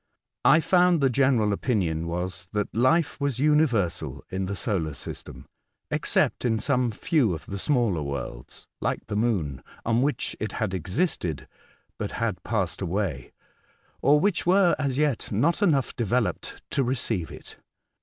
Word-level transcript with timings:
I 0.45 0.61
found 0.61 0.99
the 0.99 1.11
general 1.11 1.53
opinion 1.53 2.07
was 2.07 2.47
that 2.53 2.73
life 2.75 3.19
was 3.21 3.37
universal 3.37 4.25
in 4.31 4.45
the 4.47 4.55
solar 4.55 4.95
system, 4.95 5.45
except 5.91 6.43
in 6.43 6.57
some 6.57 6.89
few 6.89 7.35
of 7.35 7.45
the 7.45 7.59
smaller 7.59 8.01
worlds 8.01 8.65
(like 8.79 9.05
the 9.05 9.15
moon) 9.15 9.61
on 9.85 10.01
which 10.01 10.35
it 10.39 10.53
had 10.53 10.73
existed, 10.73 11.47
but 11.99 12.13
had 12.13 12.41
passed 12.41 12.81
away, 12.81 13.31
or 14.01 14.19
which 14.19 14.43
were, 14.43 14.75
as 14.79 14.97
yet, 14.97 15.31
not 15.31 15.61
enough 15.61 15.95
developed 15.95 16.63
to 16.71 16.83
receive 16.83 17.31
it. 17.31 17.57